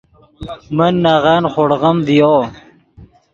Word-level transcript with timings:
من 0.77 0.93
نغن 1.03 1.43
خوڑغیم 1.53 1.97
ڤیو 2.07 2.35